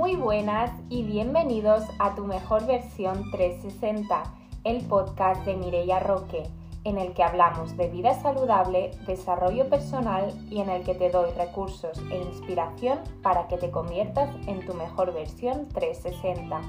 [0.00, 4.22] Muy buenas y bienvenidos a tu mejor versión 360,
[4.64, 6.44] el podcast de Mireia Roque,
[6.84, 11.30] en el que hablamos de vida saludable, desarrollo personal y en el que te doy
[11.32, 16.62] recursos e inspiración para que te conviertas en tu mejor versión 360.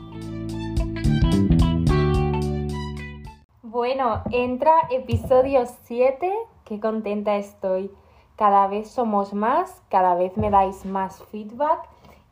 [3.62, 6.34] Bueno, entra episodio 7,
[6.66, 7.92] qué contenta estoy.
[8.36, 11.91] Cada vez somos más, cada vez me dais más feedback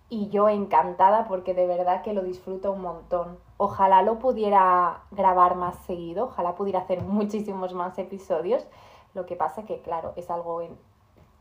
[0.10, 3.38] y yo encantada porque de verdad que lo disfruto un montón.
[3.58, 8.66] Ojalá lo pudiera grabar más seguido, ojalá pudiera hacer muchísimos más episodios.
[9.14, 10.78] Lo que pasa que, claro, es algo en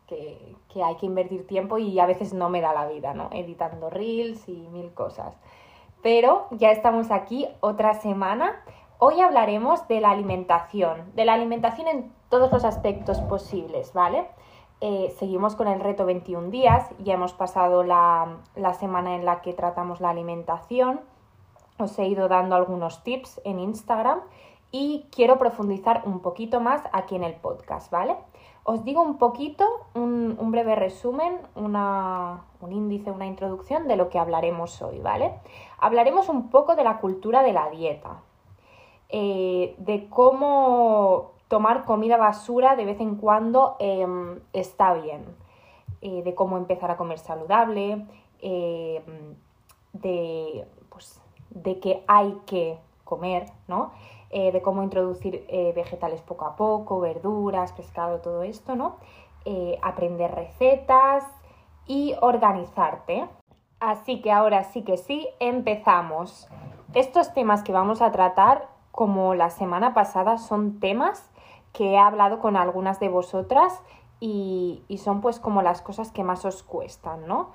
[0.07, 3.29] que, que, hay que invertir tiempo y a veces no me da la vida, ¿no?
[3.33, 5.37] Editando reels y mil cosas.
[6.03, 8.63] Pero ya estamos aquí otra semana.
[8.99, 14.29] Hoy hablaremos de la alimentación, de la alimentación en todos los aspectos posibles, ¿vale?
[14.81, 19.43] Eh, seguimos con el reto 21 días, ya hemos pasado la, la, semana en la
[19.43, 21.01] que tratamos la alimentación,
[21.79, 24.21] os he ido dando algunos tips en Instagram
[24.71, 28.17] y quiero profundizar un poquito más aquí en el podcast, ¿vale?
[28.65, 34.19] Os digo un poquito, un, breve resumen, una, un índice, una introducción de lo que
[34.19, 35.33] hablaremos hoy, ¿vale?
[35.79, 38.21] Hablaremos un poco de la cultura de la dieta,
[39.09, 44.07] eh, de cómo tomar comida basura de vez en cuando eh,
[44.53, 45.25] está bien,
[46.01, 48.07] eh, de cómo empezar a comer saludable,
[48.41, 49.03] eh,
[49.93, 53.91] de, pues, de que hay que comer, ¿no?
[54.31, 58.97] Eh, de cómo introducir eh, vegetales poco a poco, verduras, pescado, todo esto, ¿no?
[59.81, 61.25] Aprender recetas
[61.87, 63.27] y organizarte.
[63.81, 66.49] Así que ahora sí que sí, empezamos.
[66.93, 71.31] Estos temas que vamos a tratar, como la semana pasada, son temas
[71.79, 73.85] que he hablado con algunas de vosotras
[74.19, 77.51] y, son pues como las cosas que más os cuestan, ¿no?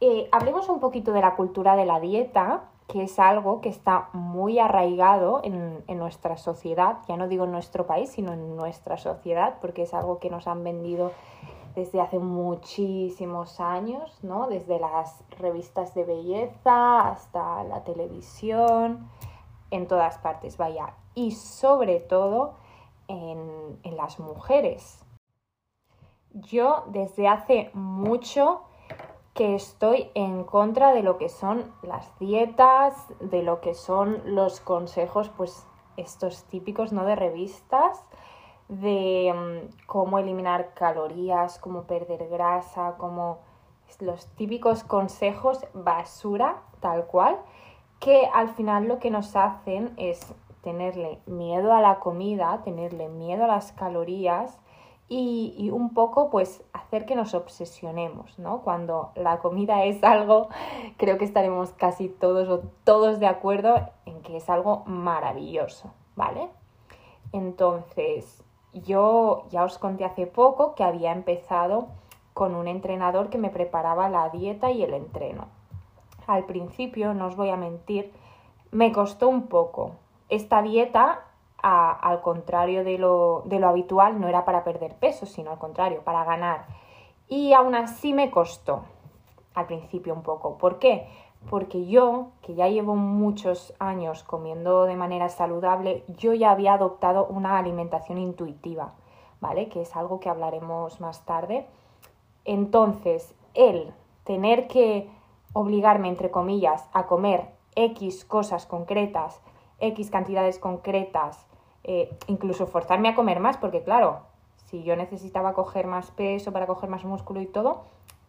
[0.00, 4.08] Eh, hablemos un poquito de la cultura de la dieta, que es algo que está
[4.14, 8.96] muy arraigado en, en, nuestra sociedad, ya no digo en nuestro país, sino en nuestra
[8.96, 11.12] sociedad, porque es algo que nos han vendido
[11.76, 14.48] desde hace muchísimos años, ¿no?
[14.48, 19.08] Desde las revistas de belleza hasta la televisión,
[19.70, 20.94] en todas partes, vaya.
[21.14, 22.54] Y sobre todo
[23.08, 25.04] en, las mujeres.
[26.30, 28.62] Yo desde hace mucho
[29.34, 34.60] que estoy en contra de lo que son las dietas, de lo que son los
[34.60, 37.04] consejos, pues estos típicos, ¿no?
[37.04, 38.04] De revistas,
[38.68, 43.40] de um, cómo eliminar calorías, cómo perder grasa, cómo
[44.00, 47.38] los típicos consejos basura, tal cual,
[47.98, 50.34] que al final lo que nos hacen es
[50.68, 54.58] tenerle miedo a la comida, tenerle miedo a las calorías
[55.08, 58.60] y, un poco pues hacer que nos obsesionemos, ¿no?
[58.60, 60.50] Cuando la comida es algo,
[60.98, 66.50] creo que estaremos casi todos o todos de acuerdo en que es algo maravilloso, ¿vale?
[67.32, 71.88] Entonces, yo ya os conté hace poco que había empezado
[72.34, 75.46] con un entrenador que me preparaba la dieta y el entreno.
[76.26, 78.12] Al principio, no os voy a mentir,
[78.70, 79.92] me costó un poco,
[80.28, 81.24] esta dieta,
[81.62, 85.58] a, al contrario de lo, de lo habitual, no era para perder peso, sino al
[85.58, 86.66] contrario, para ganar.
[87.28, 88.82] Y aún así me costó
[89.54, 90.56] al principio un poco.
[90.56, 91.08] ¿Por qué?
[91.50, 97.26] Porque yo, que ya llevo muchos años comiendo de manera saludable, yo ya había adoptado
[97.26, 98.92] una alimentación intuitiva,
[99.40, 99.68] ¿vale?
[99.68, 101.66] Que es algo que hablaremos más tarde.
[102.44, 103.92] Entonces, el
[104.24, 105.10] tener que
[105.52, 109.40] obligarme, entre comillas, a comer X cosas concretas
[109.80, 111.46] X cantidades concretas,
[111.84, 114.20] eh, incluso forzarme a comer más, porque claro,
[114.66, 117.82] si yo necesitaba coger más peso para coger más músculo y todo,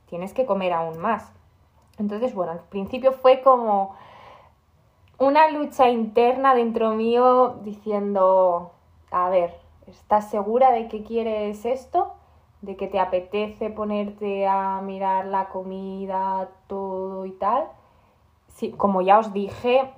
[0.07, 1.31] tienes que comer aún más.
[1.97, 3.95] Entonces, bueno, al principio fue como
[5.17, 8.71] una lucha interna dentro mío diciendo,
[9.11, 12.13] a ver, ¿estás segura de que quieres esto?
[12.61, 17.65] ¿De que te apetece ponerte a mirar la comida, todo y tal?
[18.47, 19.91] Sí, como ya os dije,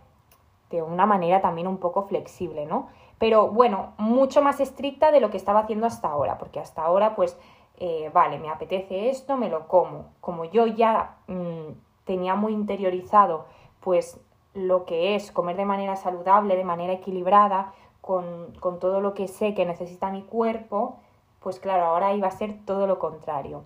[0.72, 2.88] de una manera también un poco flexible, ¿no?
[3.20, 7.16] Pero bueno, mucho más estricta de lo que estaba haciendo hasta ahora, porque hasta ahora
[7.16, 7.38] pues,
[7.78, 10.06] eh, vale, me apetece esto, me lo como.
[10.22, 11.74] Como yo ya mmm,
[12.06, 13.46] tenía muy interiorizado
[13.80, 14.20] pues
[14.54, 19.28] lo que es comer de manera saludable, de manera equilibrada, con, con todo lo que
[19.28, 20.98] sé que necesita mi cuerpo,
[21.40, 23.64] pues claro, ahora iba a ser todo lo contrario.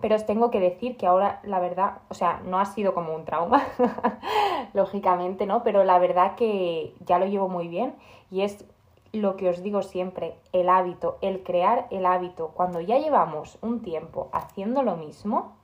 [0.00, 3.14] Pero os tengo que decir que ahora, la verdad, o sea, no ha sido como
[3.14, 3.66] un trauma,
[4.72, 5.62] lógicamente, ¿no?
[5.62, 7.94] Pero la verdad que ya lo llevo muy bien
[8.30, 8.64] y es
[9.12, 12.48] lo que os digo siempre, el hábito, el crear el hábito.
[12.54, 15.56] Cuando ya llevamos un tiempo haciendo lo mismo,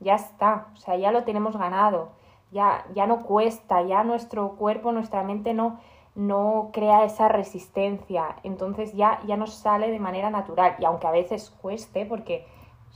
[0.00, 2.10] ya está, o sea, ya lo tenemos ganado.
[2.52, 5.80] ya, ya no cuesta, ya nuestro cuerpo, nuestra mente no,
[6.16, 11.10] no crea esa resistencia, entonces ya, ya nos sale de manera natural y aunque a
[11.10, 12.46] veces cueste porque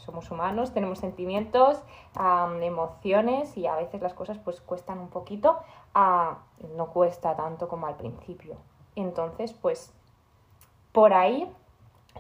[0.01, 1.83] somos humanos, tenemos sentimientos,
[2.63, 5.59] emociones y a veces las cosas pues cuestan un poquito,
[5.95, 8.57] no cuesta tanto como al principio.
[8.97, 9.93] Entonces pues
[10.93, 11.51] por ahí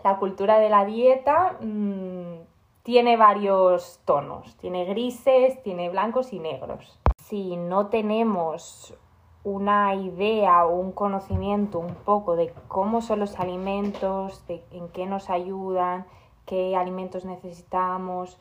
[0.04, 2.42] la cultura de la dieta mm,
[2.82, 6.98] tiene varios tonos, tiene grises, tiene blancos y negros.
[7.16, 8.94] Si no tenemos
[9.42, 15.06] una idea o un conocimiento un poco de cómo son los alimentos, de en qué
[15.06, 16.06] nos ayudan,
[16.46, 18.38] qué alimentos necesitamos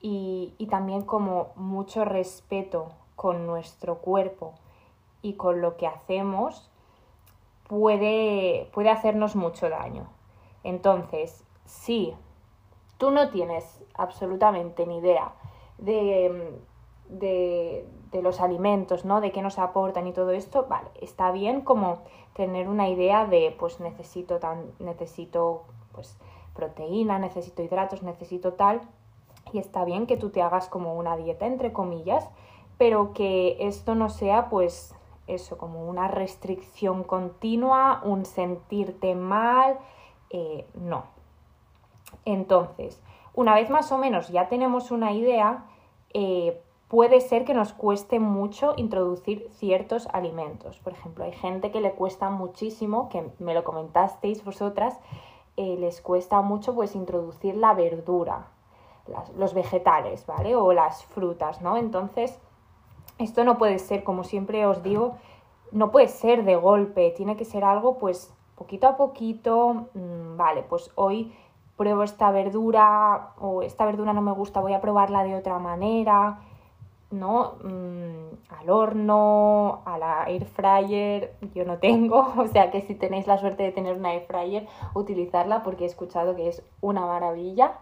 [0.00, 4.54] y, también como mucho respeto con nuestro cuerpo
[5.20, 6.70] y con lo que hacemos,
[7.68, 10.06] puede, puede hacernos mucho daño.
[10.64, 12.14] Entonces, si
[12.98, 15.32] tú no tienes absolutamente ni idea
[15.78, 16.58] de,
[17.08, 17.84] de,
[18.22, 19.20] los alimentos, ¿no?
[19.20, 22.02] De qué nos aportan y todo esto, vale, está bien como
[22.34, 26.18] tener una idea de, pues necesito tan, necesito, pues,
[26.60, 28.82] proteína, necesito hidratos, necesito tal,
[29.52, 32.28] y está bien que tú te hagas como una dieta, entre comillas,
[32.76, 34.94] pero que esto no sea, pues,
[35.26, 39.78] eso, como una restricción continua, un sentirte mal,
[40.30, 41.04] eh, no.
[42.24, 43.00] Entonces,
[43.34, 45.64] una vez más o menos ya tenemos una idea,
[46.12, 50.78] eh, puede ser que nos cueste mucho introducir ciertos alimentos.
[50.80, 54.98] Por ejemplo, hay gente que le cuesta muchísimo, que me lo comentasteis vosotras,
[55.60, 58.46] eh, les cuesta mucho pues introducir la verdura,
[59.36, 60.56] los vegetales, ¿vale?
[60.56, 61.76] O las frutas, ¿no?
[61.76, 62.38] Entonces,
[63.18, 65.16] esto no puede ser, como siempre os digo,
[65.70, 70.62] no puede ser de golpe, tiene que ser algo pues poquito a poquito, mm, vale,
[70.62, 71.30] pues hoy
[71.76, 76.40] pruebo esta verdura o esta verdura no me gusta, voy a probarla de otra manera,
[77.10, 77.56] ¿no?
[77.62, 83.26] Mm, al horno, a la air fryer, yo no tengo, o sea que si tenéis
[83.26, 87.74] la suerte de tener una air fryer, utilizarla porque he escuchado que es una maravilla.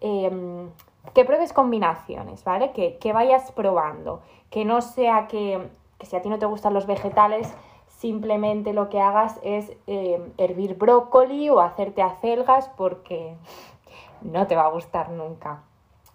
[0.00, 0.70] Em,
[1.14, 2.72] que pruebes combinaciones, ¿vale?
[2.72, 5.68] Que, vayas probando, que no sea que,
[5.98, 7.52] que, si a ti no te gustan los vegetales,
[7.86, 13.36] simplemente lo que hagas es em, hervir brócoli o hacerte acelgas porque
[14.22, 15.62] no te va a gustar nunca.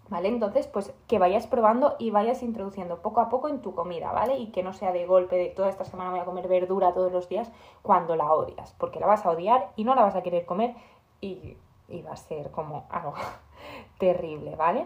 [0.10, 0.30] ¿Vale?
[0.30, 4.38] Entonces, pues que vayas probando y vayas introduciendo poco a poco en tu comida, ¿vale?
[4.38, 7.12] Y que no sea de golpe de toda esta semana voy a comer verdura todos
[7.12, 7.52] los días
[7.82, 10.76] cuando la odias, porque la vas a odiar y no la vas a querer comer
[11.20, 11.58] y,
[12.06, 13.16] va a ser como algo
[13.98, 14.86] terrible, ¿vale?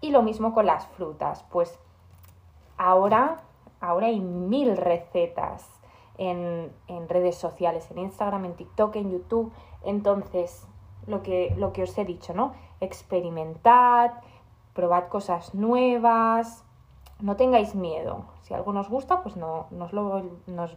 [0.00, 1.78] Y lo mismo con las frutas, pues
[2.76, 3.42] ahora,
[3.80, 5.80] ahora hay mil recetas
[6.18, 9.52] en, en redes sociales, en Instagram, en TikTok, en YouTube,
[9.84, 10.66] entonces
[11.06, 12.52] lo que, lo que os he dicho, ¿no?
[12.80, 14.12] Experimentad,
[14.76, 16.64] probad cosas nuevas,
[17.20, 18.26] no tengáis miedo.
[18.42, 20.22] Si algo nos gusta, pues no, nos, lo,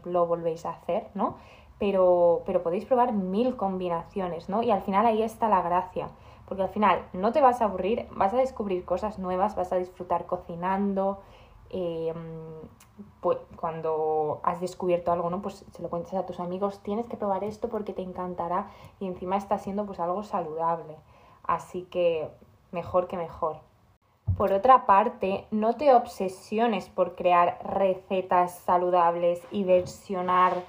[0.06, 1.36] lo volvéis a hacer, ¿no?
[1.78, 4.63] Pero, pero podéis probar mil combinaciones, ¿no?
[4.63, 6.07] Y al final ahí está la gracia,
[6.48, 9.75] porque al final no te vas a aburrir, vas a descubrir cosas nuevas, vas a
[9.75, 11.19] disfrutar cocinando.
[11.69, 12.13] Eh,
[13.22, 15.42] pues cuando has descubierto algo, ¿no?
[15.42, 18.69] Pues se lo cuentas a tus amigos, tienes que probar esto porque te encantará
[19.00, 20.95] y encima está siendo pues algo saludable.
[21.44, 22.30] Así que
[22.72, 23.69] mejor que mejor.
[24.40, 30.64] Por otra parte, no te obsesiones por crear recetas saludables y versionar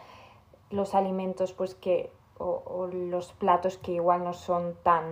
[0.71, 5.05] los alimentos pues que o, los platos que igual no son tan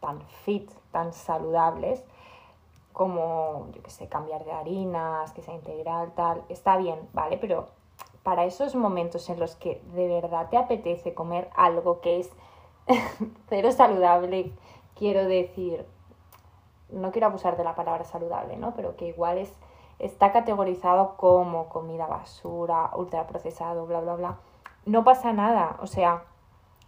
[0.00, 2.02] tan fit, tan saludables
[2.94, 7.36] como yo que sé, cambiar de harinas, que sea integral, tal, está bien, ¿vale?
[7.36, 7.66] Pero
[8.22, 12.30] para esos momentos en los que de verdad te apetece comer algo que es
[13.50, 14.52] cero saludable,
[14.94, 15.84] quiero decir,
[16.90, 18.74] no quiero abusar de la palabra saludable, ¿no?
[18.74, 19.52] Pero que igual es,
[19.98, 24.38] está categorizado como comida basura, ultraprocesado, bla, bla, bla.
[24.86, 26.24] No pasa nada, o sea,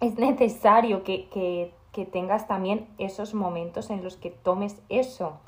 [0.00, 5.38] es necesario que, que, que tengas también esos momentos en los que tomes eso.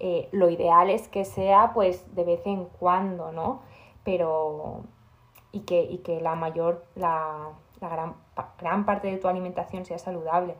[0.00, 3.60] Eh, lo ideal es que sea pues de vez en cuando, ¿no?
[4.02, 4.82] Pero
[5.52, 8.14] y que, y que la mayor, la, la gran,
[8.58, 10.56] gran parte de tu alimentación sea saludable.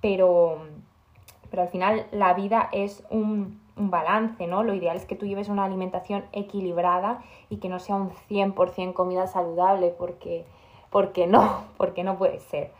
[0.00, 0.58] Pero
[1.56, 4.62] pero al final la vida es un, balance, ¿no?
[4.62, 8.92] Lo ideal es que tú lleves una alimentación equilibrada y que no sea un 100%
[8.92, 10.44] comida saludable, porque,
[10.90, 12.72] porque no, porque no puede ser.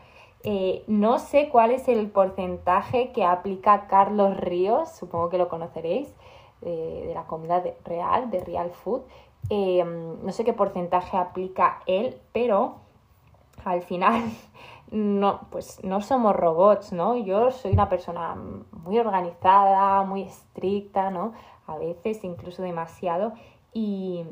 [0.43, 6.13] Eh, no sé cuál es el porcentaje que aplica Carlos Ríos, supongo que lo conoceréis,
[6.61, 9.01] de la comida real, de Real Food.
[9.49, 12.75] Eh, no sé qué porcentaje aplica él, pero
[13.65, 14.23] al final
[14.91, 17.17] no, pues no somos robots, ¿no?
[17.17, 21.33] Yo soy una persona muy organizada, muy estricta, ¿no?
[21.67, 23.33] A veces incluso demasiado.
[23.73, 24.23] y,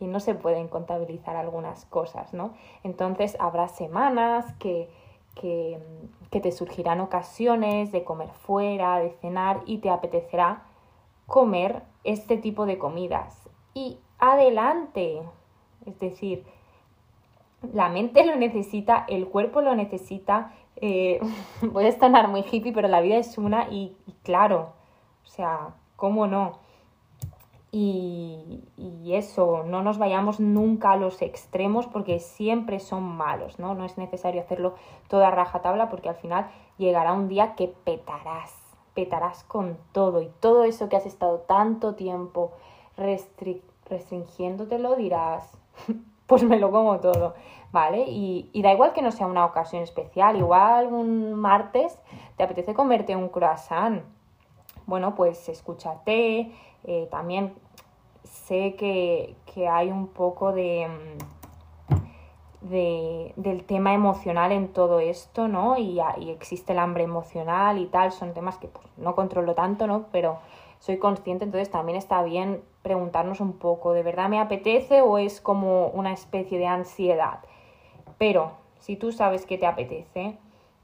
[0.00, 2.54] y no se pueden contabilizar algunas cosas, ¿no?
[2.82, 4.88] Entonces habrá semanas que,
[5.34, 5.78] que,
[6.30, 10.64] que, te surgirán ocasiones de comer fuera, de cenar y te apetecerá
[11.26, 13.48] comer este tipo de comidas.
[13.74, 15.22] Y adelante,
[15.84, 16.46] es decir,
[17.72, 20.52] la mente lo necesita, el cuerpo lo necesita.
[20.76, 21.20] Eh,
[21.62, 24.72] voy a muy hippie, pero la vida es una y, claro,
[25.24, 26.58] o sea, ¿cómo no?
[27.72, 33.74] Y, y, eso, no nos vayamos nunca a los extremos porque siempre son malos, ¿no?
[33.74, 34.74] No es necesario hacerlo
[35.08, 38.52] toda rajatabla porque al final llegará un día que petarás,
[38.94, 42.50] petarás con todo y todo eso que has estado tanto tiempo
[42.96, 45.56] restringiéndotelo dirás,
[46.30, 47.34] pues me lo como todo,
[47.72, 48.04] ¿vale?
[48.06, 51.98] Y, da igual que no sea una ocasión especial, igual un martes
[52.36, 54.04] te apetece comerte un croissant.
[54.86, 56.52] Bueno, pues escúchate,
[56.84, 57.52] eh, también
[58.22, 59.34] sé que,
[59.68, 60.86] hay un poco de,
[62.60, 65.78] de, del tema emocional en todo esto, ¿no?
[65.78, 69.88] Y, y, existe el hambre emocional y tal, son temas que pues, no controlo tanto,
[69.88, 70.04] ¿no?
[70.12, 70.38] Pero
[70.78, 75.40] soy consciente, entonces también está bien preguntarnos un poco, ¿de verdad me apetece o es
[75.40, 77.40] como una especie de ansiedad?
[78.18, 80.38] Pero si tú sabes que te apetece,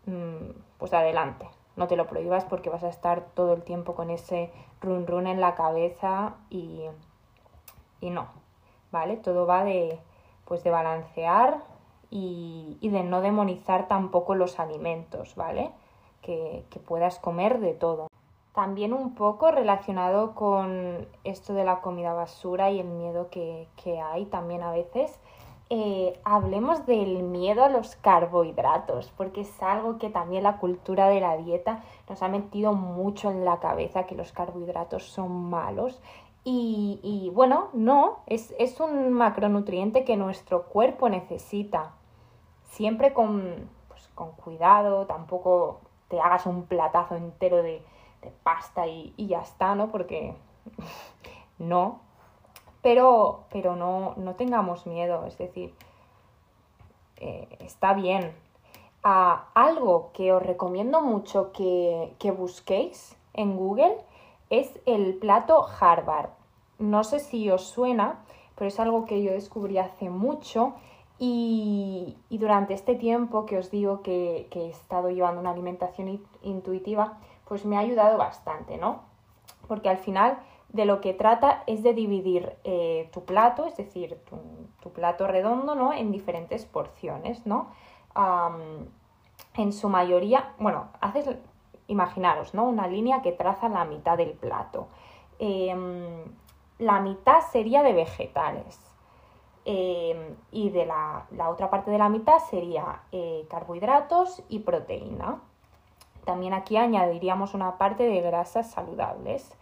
[0.06, 4.10] mm, pues adelante, no te lo prohíbas porque vas a estar todo el tiempo con
[4.10, 4.50] ese
[4.80, 6.82] run run en la cabeza y,
[8.00, 8.28] y no,
[8.92, 9.16] ¿vale?
[9.16, 9.98] Todo va de,
[10.44, 11.62] pues de balancear
[12.10, 15.70] y, y de no demonizar tampoco los alimentos, ¿vale?
[16.22, 18.08] Que, que puedas comer de todo.
[18.56, 23.68] También un poco relacionado con esto de la comida basura y el miedo que,
[24.00, 25.20] hay también a veces,
[25.68, 31.20] eh, hablemos del miedo a los carbohidratos, porque es algo que también la cultura de
[31.20, 36.00] la dieta nos ha metido mucho en la cabeza, que los carbohidratos son malos.
[36.42, 41.90] Y, bueno, no, es, es, un macronutriente que nuestro cuerpo necesita.
[42.70, 47.82] Siempre con, pues, con cuidado, tampoco te hagas un platazo entero de,
[48.42, 49.90] pasta y, ya está, ¿no?
[49.90, 50.34] Porque
[51.58, 52.00] no.
[52.82, 55.74] Pero, pero no, no tengamos miedo, es decir,
[57.16, 58.32] eh, está bien.
[59.02, 63.96] algo que os recomiendo mucho que, que busquéis en Google
[64.50, 66.30] es el plato Harvard.
[66.78, 68.24] No sé si os suena,
[68.56, 70.74] pero es algo que yo descubrí hace mucho
[71.18, 76.20] y, y durante este tiempo que os digo que, que, he estado llevando una alimentación
[76.42, 77.18] intuitiva,
[77.48, 79.02] pues me ha ayudado bastante, ¿no?
[79.68, 80.38] Porque al final
[80.68, 84.18] de lo que trata es de dividir eh, tu plato, es decir,
[84.82, 85.92] tu, plato redondo, ¿no?
[85.92, 87.70] En diferentes porciones, ¿no?
[89.54, 91.28] en su mayoría, bueno, haces,
[91.86, 92.64] imaginaros, ¿no?
[92.64, 94.88] Una línea que traza la mitad del plato.
[95.38, 96.24] Em,
[96.78, 98.80] la mitad sería de vegetales.
[99.64, 105.40] Em, y de la, la, otra parte de la mitad sería eh, carbohidratos y proteína.
[106.26, 109.56] También aquí añadiríamos una parte de grasas saludables.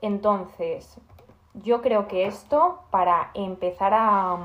[0.00, 0.98] Entonces,
[1.52, 4.38] yo creo que esto para empezar a,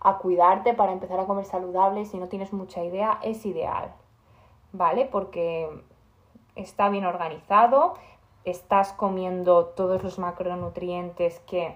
[0.00, 3.94] a cuidarte, para empezar a comer saludable, si no tienes mucha idea, es ideal.
[4.72, 5.06] ¿Vale?
[5.06, 5.68] Porque
[6.56, 7.94] está bien organizado,
[8.44, 11.74] estás comiendo todos los macronutrientes que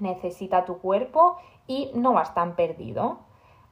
[0.00, 3.18] necesita tu cuerpo y no vas tan perdido.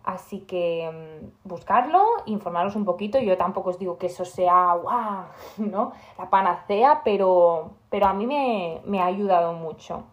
[0.05, 3.19] Así que mm, buscarlo, informaros un poquito.
[3.19, 5.25] Yo tampoco os digo que eso sea ¡guau!
[5.59, 5.93] ¿no?
[6.19, 10.05] la panacea, pero, pero a mí me, me ha ayudado mucho.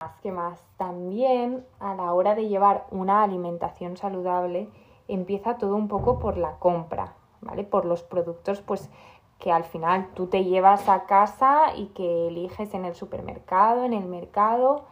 [0.00, 4.68] Más que más, también a la hora de llevar una alimentación saludable,
[5.08, 7.64] empieza todo un poco por la compra, ¿vale?
[7.64, 8.88] Por los productos, pues
[9.40, 13.94] que al final tú te llevas a casa y que eliges en el supermercado, en
[13.94, 14.84] el mercado,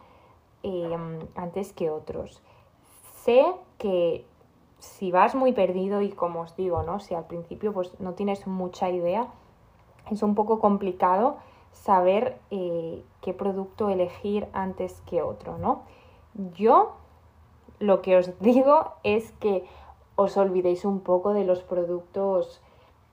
[0.63, 2.41] em, antes que otros.
[3.23, 3.45] Sé
[3.77, 4.25] que
[4.79, 6.99] si vas muy perdido y como os digo, ¿no?
[6.99, 9.27] Si al principio pues no tienes mucha idea,
[10.09, 11.37] es un poco complicado
[11.71, 15.83] saber eh, qué producto elegir antes que otro, ¿no?
[16.55, 16.93] Yo
[17.79, 19.65] lo que os digo es que
[20.15, 22.61] os olvidéis un poco de los productos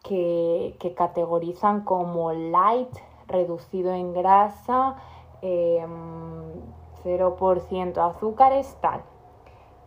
[0.03, 2.97] que, categorizan como light,
[3.27, 4.97] reducido en grasa,
[5.43, 9.03] 0% em, azúcares, tal.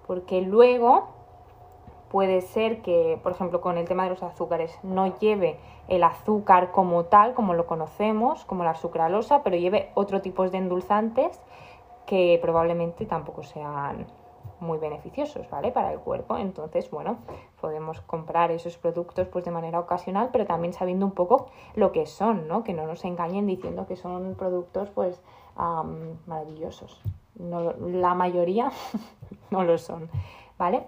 [0.08, 1.19] Porque luego
[2.10, 6.72] puede ser que, por ejemplo, con el tema de los azúcares, no lleve el azúcar
[6.72, 11.39] como tal, como lo conocemos, como la sucralosa, pero lleve otro tipo de endulzantes
[12.06, 14.08] que probablemente tampoco sean
[14.60, 15.72] muy beneficiosos, ¿vale?
[15.72, 16.38] Para el cuerpo.
[16.38, 17.18] Entonces, bueno,
[17.62, 22.06] podemos comprar esos productos pues de manera ocasional, pero también sabiendo un poco lo que
[22.06, 22.63] son, ¿no?
[22.63, 25.22] Que no nos engañen diciendo que son productos pues
[26.25, 27.01] maravillosos.
[27.36, 28.72] No, la mayoría
[29.51, 30.10] no lo son,
[30.58, 30.88] ¿vale?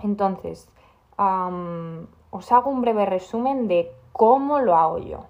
[0.00, 0.68] Entonces,
[1.16, 5.26] os hago un breve resumen de cómo lo hago yo.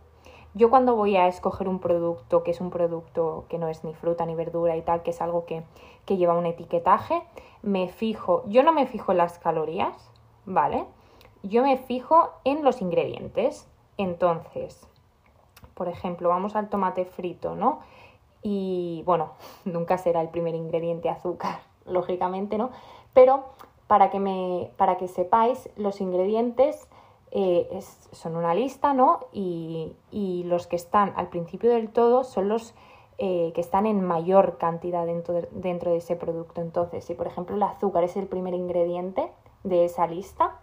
[0.57, 3.93] Yo cuando voy a escoger un producto que es un producto que no es ni
[3.93, 5.65] fruta ni verdura y tal, que es algo que,
[6.07, 7.23] lleva un etiquetaje,
[7.63, 10.11] me fijo, yo no me fijo en las calorías,
[10.47, 10.85] ¿vale?
[11.43, 13.69] Yo me fijo en los ingredientes.
[13.97, 14.87] Entonces,
[15.75, 17.81] por ejemplo, vamos al tomate frito, ¿no?
[18.43, 19.33] Y bueno,
[19.65, 22.71] nunca será el primer ingrediente azúcar, lógicamente, ¿no?
[23.13, 23.45] Pero
[23.87, 26.89] para que, me, para que sepáis, los ingredientes
[27.37, 27.81] eh,
[28.13, 29.21] son una lista, ¿no?
[29.33, 29.97] Y,
[30.47, 32.75] los que están al principio del todo son los
[33.19, 36.61] eh, que están en mayor cantidad dentro de, dentro de ese producto.
[36.61, 39.33] Entonces, si por ejemplo el azúcar es el primer ingrediente
[39.65, 40.59] de esa lista,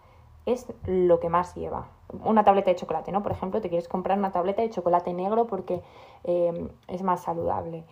[0.45, 1.89] es lo que más lleva.
[2.23, 3.21] Una tableta de chocolate, ¿no?
[3.21, 5.81] Por ejemplo, te quieres comprar una tableta de chocolate negro porque
[6.23, 7.83] eh, es más saludable.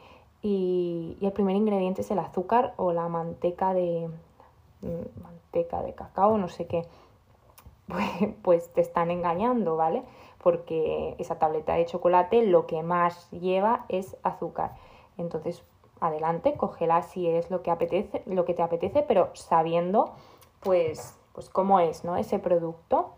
[0.42, 4.10] Y, y, el primer ingrediente es el azúcar o la manteca de
[4.82, 6.86] manteca de cacao, no sé qué.
[8.44, 10.04] pues te están engañando, ¿vale?
[10.42, 14.76] Porque esa tableta de chocolate lo que más lleva es azúcar.
[15.18, 15.64] Entonces,
[16.00, 20.14] adelante, cógela si es lo que apetece, lo que te apetece, pero sabiendo
[20.62, 22.16] pues, pues cómo es, ¿no?
[22.16, 23.12] Ese producto.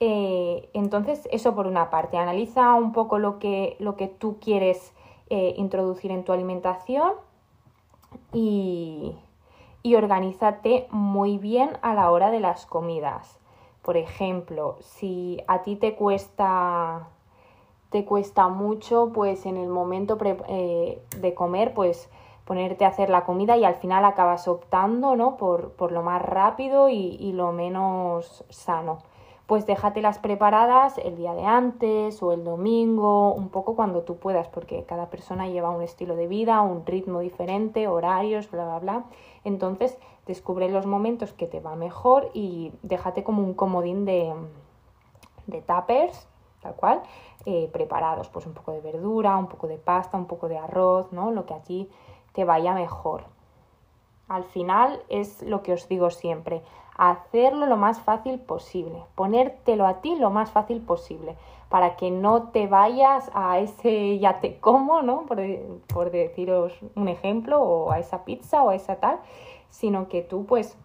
[0.00, 4.92] Eh, entonces, eso por una parte, analiza un poco lo que, lo que tú quieres
[5.30, 7.12] eh, introducir en tu alimentación
[8.32, 9.16] y,
[9.82, 13.38] y organízate muy bien a la hora de las comidas.
[13.82, 17.08] Por ejemplo, si a ti te cuesta
[17.92, 22.10] te cuesta mucho, pues en el momento eh, de comer, pues
[22.44, 25.36] ponerte a hacer la comida y al final acabas optando, ¿no?
[25.36, 28.98] Por, por lo más rápido y, y, lo menos sano.
[29.46, 34.48] Pues déjatelas preparadas el día de antes o el domingo, un poco cuando tú puedas,
[34.48, 39.04] porque cada persona lleva un estilo de vida, un ritmo diferente, horarios, bla, bla, bla.
[39.44, 44.32] Entonces, descubre los momentos que te va mejor y déjate como un comodín de,
[45.46, 46.28] de tuppers,
[46.60, 47.02] tal cual,
[47.44, 51.12] eh, preparados, pues un poco de verdura, un poco de pasta, un poco de arroz,
[51.12, 51.32] ¿no?
[51.32, 51.90] Lo que a ti
[52.32, 53.24] te vaya mejor.
[54.28, 56.62] Al final es lo que os digo siempre,
[56.96, 61.36] hacerlo lo más fácil posible, ponértelo a ti lo más fácil posible,
[61.68, 65.24] para que no te vayas a ese ya te como, ¿no?
[65.26, 65.40] Por,
[65.86, 69.20] por deciros un ejemplo, o a esa pizza o a esa tal,
[69.70, 70.76] sino que tú pues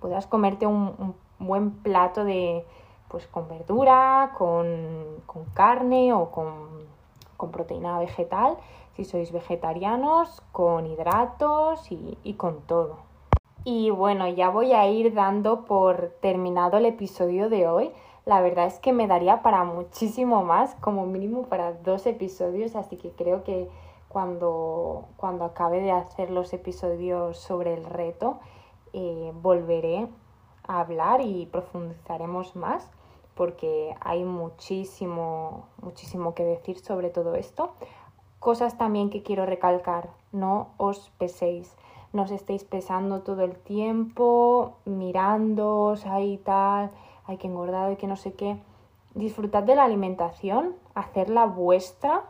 [0.00, 2.64] puedas comerte un, buen plato de
[3.08, 5.22] pues con verdura, con,
[5.54, 8.56] carne o con, proteína vegetal,
[8.96, 12.98] si sois vegetarianos, con hidratos y, y con todo.
[13.64, 17.90] Y bueno, ya voy a ir dando por terminado el episodio de hoy.
[18.24, 22.96] La verdad es que me daría para muchísimo más, como mínimo para dos episodios, así
[22.96, 23.68] que creo que
[24.08, 28.38] cuando, cuando acabe de hacer los episodios sobre el reto,
[28.92, 30.08] eh, volveré
[30.66, 32.90] a hablar y profundizaremos más
[33.38, 37.70] porque hay muchísimo, muchísimo que decir sobre todo esto.
[38.40, 41.76] Cosas también que quiero recalcar, no os peséis,
[42.12, 46.90] no os estéis pesando todo el tiempo, mirándoos ahí tal,
[47.26, 48.58] hay que engordar, hay que no sé qué.
[49.14, 52.24] Disfrutad de la alimentación, hacerla vuestra,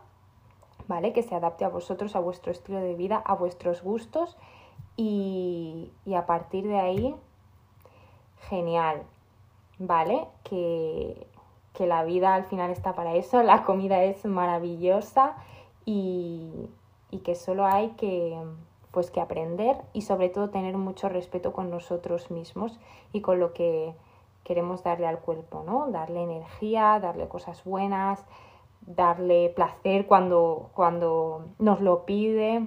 [0.89, 1.13] ¿vale?
[1.13, 4.37] Que se adapte a vosotros, a vuestro estilo de vida, a vuestros gustos
[4.97, 7.15] y, a partir de ahí,
[8.49, 9.03] genial,
[9.79, 10.27] ¿vale?
[10.43, 11.29] Que,
[11.73, 15.37] que la vida al final está para eso, la comida es maravillosa
[15.85, 16.69] y,
[17.11, 18.37] y que solo hay que
[18.91, 22.79] pues que aprender y sobre todo tener mucho respeto con nosotros mismos
[23.13, 23.95] y con lo que
[24.45, 25.91] queremos darle al cuerpo, ¿no?
[25.91, 28.25] Darle energía, darle cosas buenas,
[28.87, 32.67] darle placer cuando, cuando nos lo pide.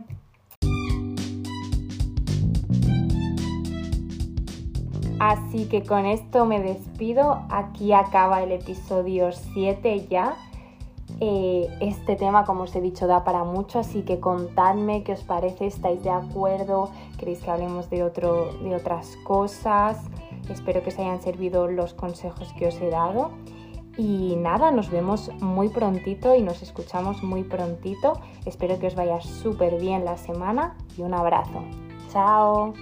[5.19, 7.43] Así que con esto me despido.
[7.49, 10.35] Aquí acaba el episodio 7 ya.
[11.23, 15.21] Eh, este tema, como os he dicho, da para mucho, así que contadme qué os
[15.21, 19.99] parece, estáis de acuerdo, queréis que hablemos de, otro, de otras cosas.
[20.49, 23.29] Espero que os hayan servido los consejos que os he dado.
[23.97, 28.13] Y nada, nos vemos muy prontito y nos escuchamos muy prontito.
[28.47, 31.61] Espero que os vaya súper bien la semana y un abrazo.
[32.11, 32.73] Chao.